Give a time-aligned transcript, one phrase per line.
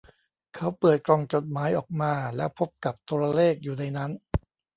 [0.55, 4.11] เขาเปิดกล่องจดหมายออกมาแล้วพบกับโทรเลขอยู่ในนั้น